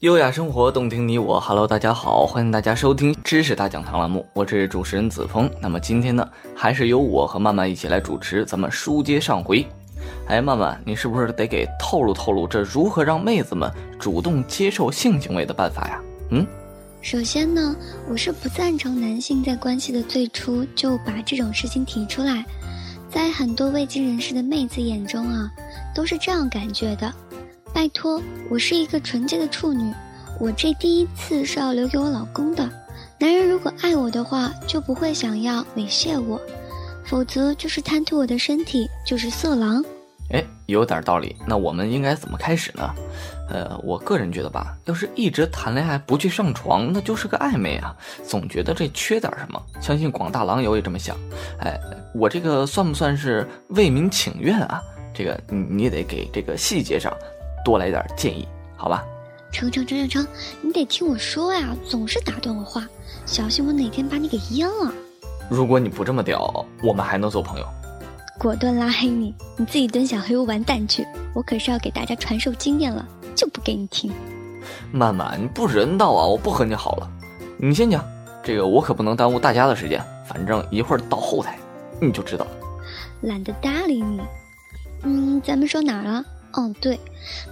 [0.00, 1.40] 优雅生活，动听你我。
[1.40, 5.50] Hello，大家好，欢迎大家收听知识大讲堂栏目，我是主持人子枫。
[5.58, 9.66] 那么今天呢，还是由我和曼曼一起来主持咱们书接上回。
[10.26, 15.98] 哎，曼曼，你是不是得给透露透露这如何让妹子们主动接受性行为的办法呀？
[16.28, 16.46] 嗯，
[17.00, 17.74] 首先呢，
[18.10, 22.44] 我是不赞成男性在关系的最初就把这种事情提出来。
[23.08, 25.50] 在很多未经人事的妹子眼中啊，
[25.94, 27.10] 都是这样感觉的。
[27.76, 29.92] 拜托，我是一个纯洁的处女，
[30.40, 32.66] 我这第一次是要留给我老公的。
[33.18, 36.40] 男人如果爱我的话，就不会想要猥亵我，
[37.04, 39.84] 否则就是贪图我的身体，就是色狼。
[40.30, 41.36] 哎，有点道理。
[41.46, 42.94] 那我们应该怎么开始呢？
[43.50, 47.94] 呃，我个人觉得吧，要是一直谈恋爱不去上床，那就是个暧昧啊，
[48.26, 49.62] 总觉得这缺点什么。
[49.82, 51.14] 相信广大狼友也这么想。
[51.60, 51.78] 哎，
[52.14, 54.80] 我这个算不算是为民请愿啊？
[55.12, 57.14] 这个你你得给这个细节上。
[57.66, 58.46] 多来点建议，
[58.76, 59.04] 好吧？
[59.50, 60.26] 成成成成成，
[60.62, 62.86] 你得听我说呀，总是打断我话，
[63.24, 64.92] 小心我哪天把你给阉了。
[65.50, 67.66] 如果你不这么屌，我们还能做朋友？
[68.38, 71.04] 果断拉黑你，你自己蹲小黑屋完蛋去！
[71.34, 73.04] 我可是要给大家传授经验了，
[73.34, 74.12] 就不给你听。
[74.92, 76.24] 曼曼，你不人道啊！
[76.24, 77.10] 我不和你好了，
[77.56, 78.04] 你先讲，
[78.44, 80.00] 这个我可不能耽误大家的时间。
[80.24, 81.58] 反正一会儿到后台，
[82.00, 82.50] 你就知道了。
[83.22, 84.20] 懒得搭理你。
[85.02, 86.24] 嗯，咱们说哪儿了？
[86.52, 86.98] 哦，对，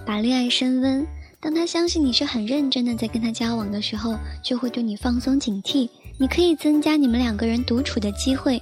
[0.05, 1.05] 把恋爱升温。
[1.39, 5.89] 当他相信你是很认真的在跟他交往的时候，就会对你放松警惕。
[6.17, 8.59] 你可以增加你们两个人独处的机会，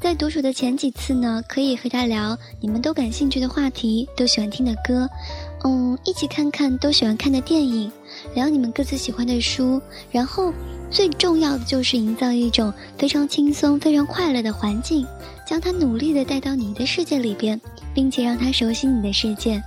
[0.00, 5.08] 在独处的前几次呢，可以和他聊你们都感兴趣的话题，都喜欢听的歌，
[5.64, 7.92] 嗯，一起看看都喜欢看的电影，
[8.34, 9.80] 聊你们各自喜欢的书。
[10.10, 10.52] 然后
[10.90, 15.06] 最重要的就是营造一种非常轻松、非常快乐的环境，
[15.48, 17.58] 将他努力的带到你的世界里边。
[17.94, 19.60] 并且让他熟悉你的世界，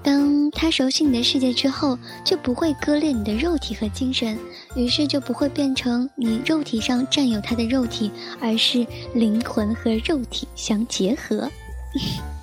[0.00, 4.38] 当他熟悉你的世界之后，就不会割裂你的肉体和精神，
[4.76, 11.50] 于是就不会变成你肉体上占有他的肉体，而是灵魂和肉体相结合。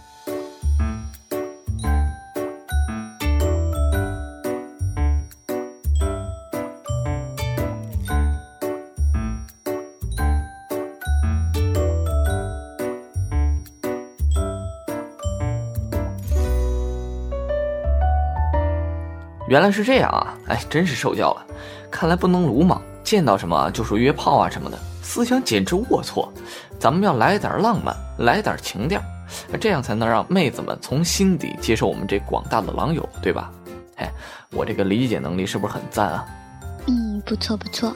[19.51, 20.33] 原来是这样啊！
[20.47, 21.45] 哎，真是受教了。
[21.91, 26.25] 看来不能鲁莽，见到什么就说约炮啊什么的，思想简直龌龊。
[26.79, 29.01] 咱们要来点浪漫，来点情调，
[29.59, 33.51] 这样才能让妹子们从心底接受我们这广大的狼友，对吧？
[33.97, 34.09] 哎，
[34.51, 36.25] 我这个理解能力是不是很赞啊？
[36.87, 37.93] 嗯，不错不错，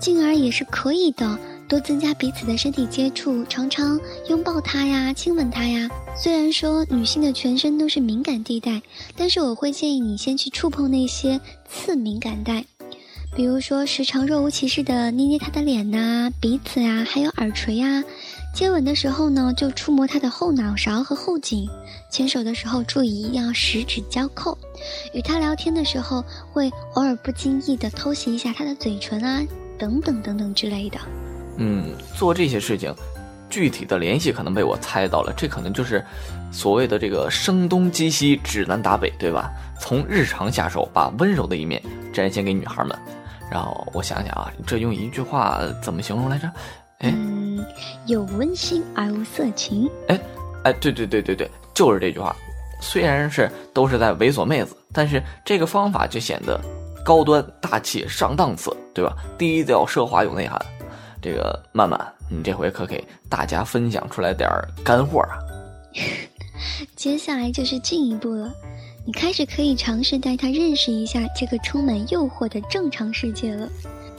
[0.00, 1.38] 静儿也是可以的。
[1.68, 5.88] 多增加彼此的身体接触，常常拥抱他呀，亲吻他呀。
[6.16, 8.80] 虽然说女性的全身都是敏感地带，
[9.16, 12.64] 但是我会建议你先去触碰那些次敏感带，
[13.34, 18.02] 比如说时常若无其事的捏捏他的脸呐、鼻子啊，还有耳垂呀。
[18.54, 21.66] 接吻的时候呢，就触摸他的后脑勺和后颈；
[22.10, 24.56] 牵手的时候注意要十指交扣；
[25.12, 29.44] 与他聊天的时候，会偶尔不经意的偷袭一下他的嘴唇啊，
[29.76, 30.98] 等等等等之类的。
[31.56, 32.94] 嗯，做这些事情，
[33.48, 36.04] 具体的联系可能被我猜到了，这可能就是
[36.50, 39.50] 所谓的这个声东击西、指南打北，对吧？
[39.80, 42.96] 从日常下手，把温柔的一面展现给女孩们。
[43.50, 46.50] 然后我想想啊，这用一句话怎么形容来着？
[46.98, 47.14] 哎，
[48.06, 49.88] 有温馨而无色情。
[50.08, 50.20] 哎，
[50.64, 52.34] 哎，对对对对对，就是这句话。
[52.80, 56.60] 虽然是都是在猥琐妹子，但是这个方法就显得
[57.04, 59.14] 高端大气上档次，对吧？
[59.38, 60.60] 低调奢华有内涵。
[61.26, 62.00] 这个曼曼，
[62.30, 65.34] 你这回可给大家分享出来点儿干货啊！
[66.94, 68.48] 接下来就是进一步了，
[69.04, 73.68] 你开始可以尝试带他认识一下这个充满诱惑的正常世界了。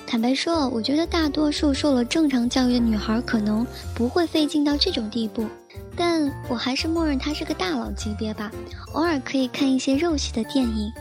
[0.05, 5.45] 坦白说，我觉得大多数受了正常教育的女孩可能不会费劲到这种地步，
[5.95, 8.51] 但我还是默认他是个大佬级别吧。
[8.91, 10.91] 偶尔可以看一些肉系的电影。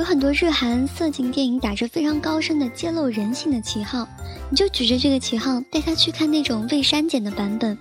[0.00, 4.08] 有很多日韩色情电影打着非常高深的揭露人性的旗号，
[4.48, 7.76] 你就举着这个旗号带他去看那种未删减的版本，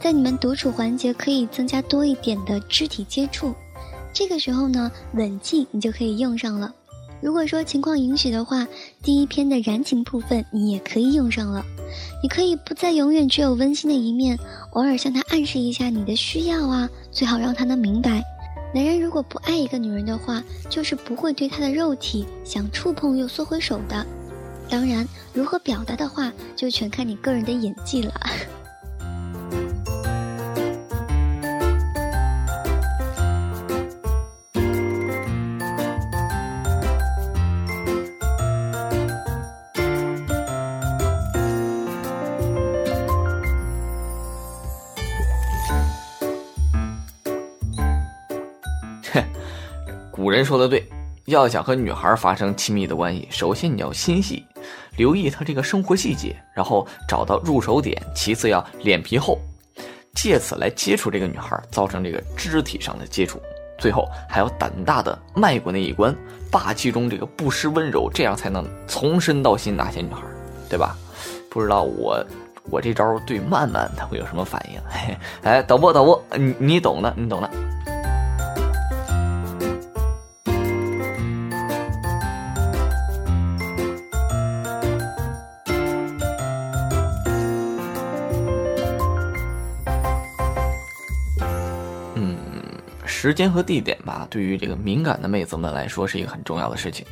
[0.00, 3.52] 在你们独处环节可以增加多一点的肢体接触，
[4.12, 6.72] 这个时候呢，吻技你就可以用上了。
[7.20, 8.68] 如果说情况允许的话，
[9.02, 11.66] 第一篇的燃情部分你也可以用上了。
[12.22, 14.38] 你可以不再永远只有温馨的一面，
[14.74, 18.22] 偶尔向他暗示一下你的需要啊，最好让他能明白。
[18.74, 24.04] 男人如果不爱一个女人的话，就是不会对她的肉体想触碰又缩回手的。
[24.68, 28.12] 当然，如何表达的话，就全看你个人的演技了。
[50.34, 50.86] 人说的对，
[51.26, 54.44] 要想和女孩发生亲密的关系，首先你要心细，
[54.96, 59.38] 留意她这个生活细节，然后找到入手点，其次要脸皮厚，
[60.14, 63.40] 借此来接触这个女孩，造成这个肢体上的接触，
[63.78, 66.14] 最后还要胆大的迈过那一关，
[66.50, 70.22] 霸气中这个不失温柔，这样才能从身到心拿下女孩，
[70.68, 70.96] 对吧？
[71.48, 72.24] 不知道我
[72.70, 74.80] 我这招对曼曼她会有什么反应？
[75.44, 77.50] 哎，导播导播，你你懂的，你懂的。
[93.24, 97.06] 时间和地点吧，对于这个敏感的妹子们来说是一个很重要的事情。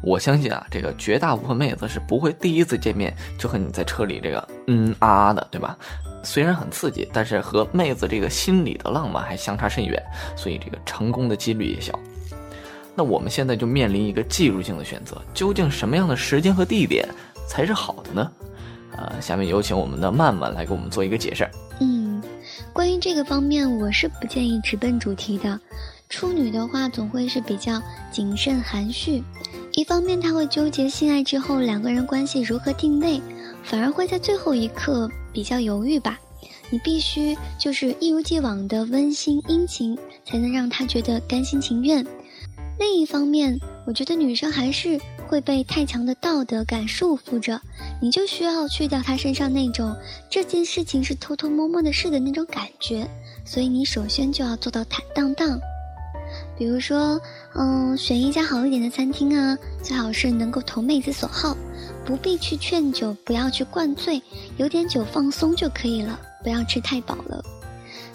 [0.00, 5.76] 我相信啊，这个绝大部分妹子是不会第一次见面就和你在车里这个嗯啊啊的，对吧？
[6.22, 10.00] 虽然很刺激，但是和妹子这个心里的浪漫还相差甚远，
[10.36, 11.98] 所以这个成功的几率也小。
[12.94, 17.04] 那我们现在就面临一个技术性的选择，究竟什么样的时间和地点
[17.48, 18.30] 才是好的呢？
[18.96, 21.50] 呃，下面有请我们的曼曼来给我们做一个解释。
[22.76, 25.58] 关于这个方面，我是不建议直奔主题的。
[26.10, 27.80] 处女的话，总会是比较
[28.12, 29.24] 谨慎含蓄。
[29.72, 33.18] 一方面，他会纠结性爱之后两个人关系如何定位，
[33.64, 36.20] 反而会在最后一刻比较犹豫吧。
[36.68, 39.96] 你必须就是一如既往的温馨殷勤，
[40.26, 42.06] 才能让他觉得甘心情愿。
[42.78, 45.00] 另一方面，我觉得女生还是。
[45.26, 47.60] 会被太强的道德感束缚着，
[48.00, 49.94] 你就需要去掉他身上那种
[50.30, 53.08] 这件事情是偷偷摸摸的事的那种感觉，
[53.44, 55.60] 所以你首先就要做到坦荡荡。
[56.58, 57.20] 比如说，
[57.54, 61.56] 嗯，选一家好一点的餐厅啊，最好是能够投妹子所好，
[62.04, 64.22] 不必去劝酒，不要去灌醉，
[64.56, 67.44] 有点酒放松就可以了，不要吃太饱了。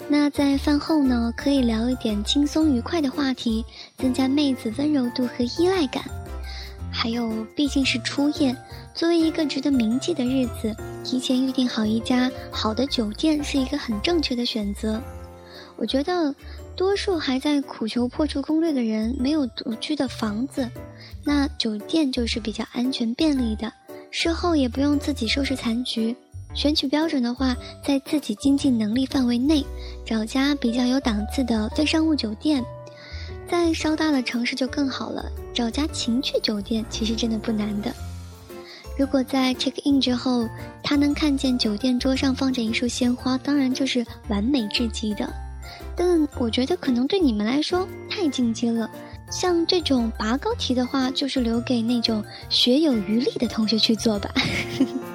[0.08, 3.64] 那在饭后呢，可以聊一点轻松愉快的话题，
[3.96, 6.04] 增加妹子温柔度和依赖感。
[7.02, 8.56] 还有，毕竟是初夜，
[8.94, 10.72] 作为一个值得铭记的日子，
[11.02, 15.02] 提前预定好一家好的酒店是一个很正确的选择。
[15.74, 16.32] 我觉得，
[16.76, 20.70] 多数还在苦求破处攻略的人没有独居的房子，
[21.24, 23.72] 那酒店就是比较安全便利的，
[24.12, 26.14] 事后也不用自己收拾残局。
[26.54, 29.64] 选取标准的话，在自己经济能力范围内，
[30.06, 32.64] 找家比较有档次的非商务酒店。
[33.52, 37.92] 在稍大的城市就更好了，找家情趣酒店其实真的不难的。
[38.98, 40.48] 如果在 check in 之后，
[40.82, 45.30] 他能看见酒店桌上放着一束鲜花，当然就是完美至极的。
[45.94, 48.90] 但我觉得可能对你们来说太进阶了，
[49.30, 54.32] 像这种拔高题的话，就是留给那种学有余力的同学去做吧。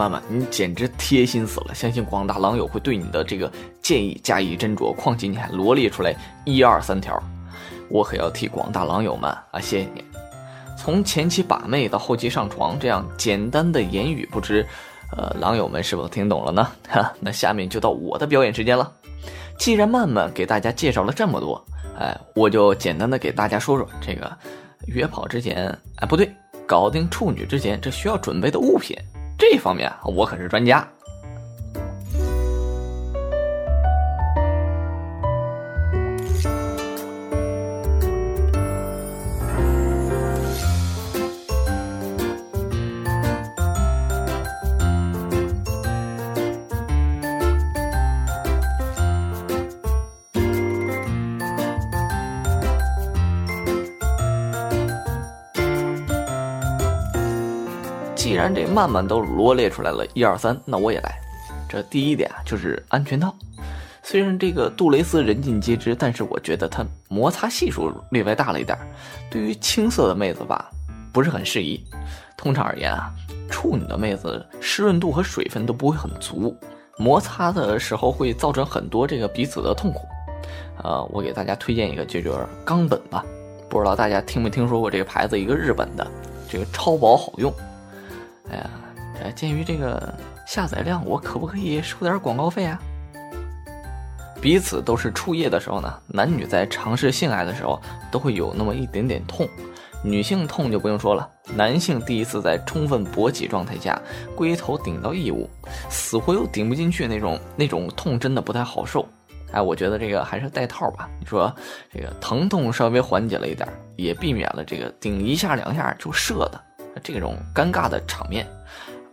[0.00, 1.74] 曼曼，你简直贴心死了！
[1.74, 3.52] 相信广大狼友会对你的这个
[3.82, 4.94] 建议加以斟酌。
[4.94, 6.14] 况且你还罗列出来
[6.46, 7.22] 一二三条，
[7.90, 10.02] 我可要替广大狼友们啊，谢谢你！
[10.78, 14.66] 从前期把妹到后期上床，这样简单的言语，不知
[15.14, 16.66] 呃狼友们是否听懂了呢？
[16.88, 18.90] 哈，那下面就到我的表演时间了。
[19.58, 21.62] 既然曼曼给大家介绍了这么多，
[21.98, 24.34] 哎，我就简单的给大家说说这个
[24.86, 26.32] 约跑之前，哎，不对，
[26.66, 28.96] 搞定处女之前这需要准备的物品。
[29.40, 30.86] 这方面我可是专家。
[58.40, 61.14] 当然这慢慢都罗列出来了，一二三，那我也来。
[61.68, 63.34] 这第一点啊，就是安全套。
[64.02, 68.78] 虽然这个杜蕾斯人尽皆知，但是我觉得它摩擦系数略微大了一点，
[69.28, 70.70] 对于青涩的妹子吧，
[71.12, 71.84] 不是很适宜。
[72.34, 73.12] 通常而言啊，
[73.50, 76.56] 处女的妹子湿润度和水分都不会很足，
[76.96, 80.00] 摩擦的时候会造成很多这个彼此的痛苦。
[80.82, 82.32] 呃，我给大家推荐一个，就是
[82.64, 83.22] 冈本吧。
[83.68, 85.38] 不知道大家听没听说过这个牌子？
[85.38, 86.10] 一个日本的，
[86.48, 87.52] 这个超薄好用。
[88.50, 88.70] 哎呀，
[89.22, 90.12] 呃，鉴于这个
[90.46, 92.80] 下载量，我可不可以收点广告费啊？
[94.40, 97.80] 彼此都是初夜的时候呢，男女在尝试性爱的时候
[98.10, 99.46] 都会有那么一点点痛。
[100.02, 104.00] 女性痛就不用说了，男性第一次在充分勃起状态下，
[104.34, 105.46] 龟头顶到异物，
[105.90, 109.06] 死活又顶不进去那种那种痛，真的不太好受。
[109.52, 111.06] 哎，我觉得这个还是带套吧。
[111.20, 111.54] 你说
[111.92, 116.58] 这个疼痛稍微缓解了一点，也避免了这个顶一下两下就射的
[117.02, 118.46] 这种尴尬的场面，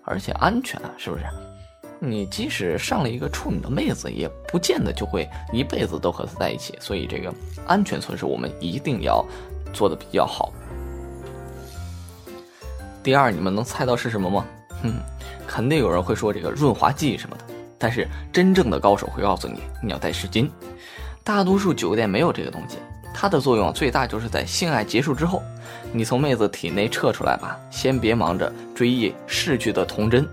[0.04, 1.24] 而且安全啊，是不是？
[2.00, 6.78] 你即使上了一个处女的妹子，也不见得就会一辈子都和她在一起。
[6.80, 7.34] 所以这个
[7.66, 9.26] 安全措施我们一定要
[9.74, 10.54] 做的比较好。
[13.02, 14.46] 第二，你们能猜到是什么吗？
[14.84, 14.94] 哼，
[15.48, 17.44] 肯定有人会说这个润滑剂什么的。
[17.80, 20.50] 但是真正的高手会告诉你，你要带湿巾。
[21.24, 22.78] 大多数酒店没有这个东西，
[23.20, 25.42] 它的作用最大就是在性爱结束之后，
[25.92, 30.24] 你从妹子体内撤出来吧，先别忙着追忆逝去的童真，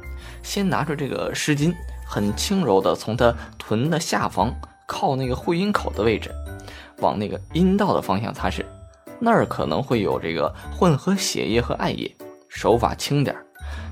[0.43, 1.73] 先拿出这个湿巾，
[2.07, 4.55] 很轻柔的从她臀的下方
[4.87, 6.31] 靠那个会阴口的位置，
[6.99, 8.63] 往那个阴道的方向擦拭，
[9.19, 12.15] 那儿可能会有这个混合血液和艾叶。
[12.51, 13.43] 手法轻点儿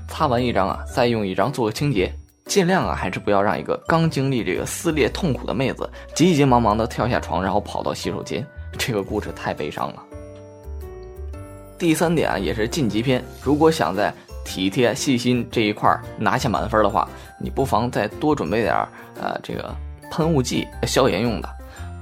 [0.07, 8.45] 擦完一张啊，再用一张做个清洁，尽量啊还是不要让一个刚经历这个撕裂痛苦的妹子急急忙忙的跳下床，然后跑到洗手间，
[8.77, 10.03] 这个故事太悲伤了。
[11.77, 14.13] 第三点，也是晋级篇，如果想在
[14.45, 17.07] 体贴细心这一块拿下满分的话，
[17.39, 18.73] 你不妨再多准备点
[19.19, 19.75] 呃这个
[20.11, 21.49] 喷雾剂，消炎用的，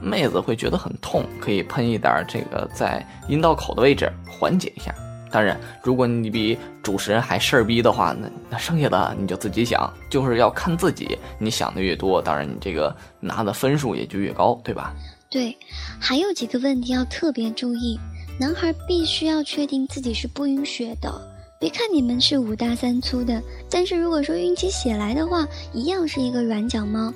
[0.01, 4.93] 妹子会觉得很痛，可以喷一点这个在阴道口的位置缓解一下。
[5.31, 11.17] 当然，如果你比主持人还事儿逼的话，那那剩下的你就自己想，就是要看自己。
[11.39, 14.93] 你想的越多，当然你这个拿的分数也就越高，对吧？
[15.31, 15.57] 对，
[15.97, 17.97] 还有几个问题要特别注意。
[18.37, 21.09] 男孩必须要确定自己是不晕血的，
[21.57, 27.13] 别看你们是五大三粗的，但是如果说晕起血来的话，一样是一个软脚猫。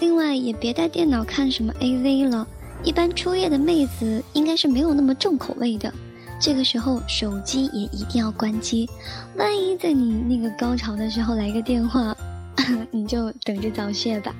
[0.00, 2.44] 另外，也别带电脑看什么 AV 了，
[2.82, 5.92] 一般初夜的妹子应该是没有那么重口味的。
[6.40, 8.90] 这个时候手机也一定要关机，
[9.36, 12.16] 万一在你那个高潮的时候来个电话，
[12.90, 14.34] 你就等着早泄吧。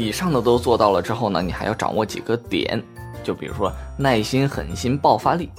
[0.00, 2.82] 以上的都做到了之后呢，你还要掌握几个点，
[3.22, 5.50] 就比如说耐心、狠心、爆发力。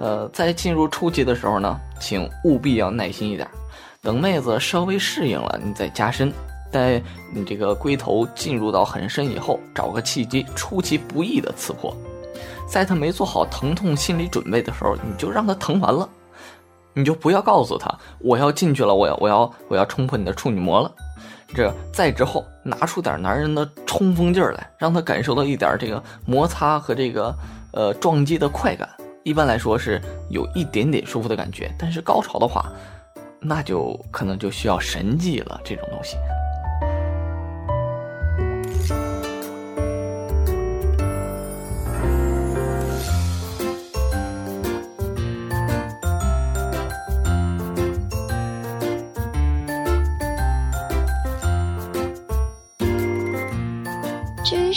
[0.00, 3.48] 呃，在进入初级的时候呢，请务必要耐心一点，
[4.02, 6.32] 等妹子稍微适应了，你再加深。
[6.72, 7.00] 在
[7.32, 11.96] 你这个龟头进入到很深以后，找个契机出其不意的刺破。
[12.66, 16.08] 在她没做好疼痛心理准备的时候，你就让她疼完了，
[16.92, 20.92] 你就不要告诉她我要进去了，我要我要我要冲破你的处女膜了。
[21.54, 27.34] 这再之后，拿出点男人的冲锋劲儿来，让他感受到一点这个摩擦和这个
[27.72, 28.88] 呃撞击的快感。
[29.24, 32.72] 一般来说是有一点点舒服的感觉，但是高潮的话，
[33.40, 35.60] 那就可能就需要神技了。
[35.64, 36.16] 这种东西。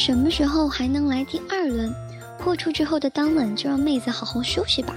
[0.03, 1.93] 什么时候还能来第二轮？
[2.39, 4.96] 破处之后的当晚就让妹子好好休息吧。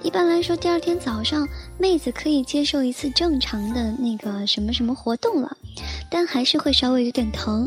[0.00, 5.56] 一般来说，第二天早上妹子可以接受一次正常的那个什么什么活动了，
[6.08, 7.66] 但还是会稍微有点疼。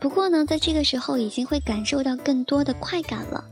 [0.00, 3.44] 不过呢，在这个时候已经会感受到更多的快感了。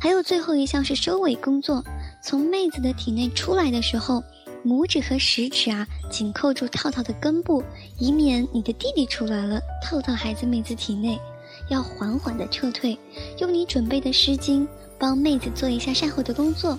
[0.00, 1.84] 还有最后一项是收尾工作，
[2.20, 4.20] 从妹子的体内出来的时候，
[4.64, 7.62] 拇指和食指啊紧扣住套套的根部，
[8.00, 11.16] 以免你的弟弟出来了，套套还在妹子体内。
[11.68, 12.98] 要缓缓的撤退，
[13.38, 14.66] 用你准备的湿巾
[14.98, 16.78] 帮妹子做一下善后的工作，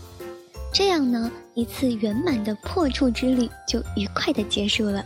[0.74, 5.06] 这样呢，一次圆满的破处之旅就愉快的结束了。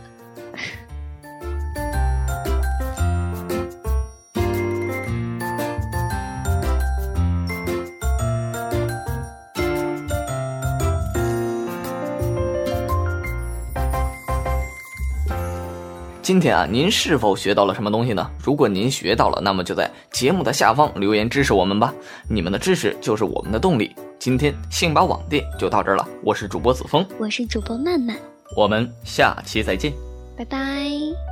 [16.22, 18.30] 今天啊，您是否学到了什么东西呢？
[18.44, 21.92] 如果您学到了，那么就在节目的下方留言支持我们吧。
[22.28, 23.92] 你们的支持就是我们的动力。
[24.20, 28.16] 今天信宝网店就到这儿了，我是主播子枫，我是主播曼曼，
[28.56, 29.92] 我们下期再见，
[30.36, 31.31] 拜拜。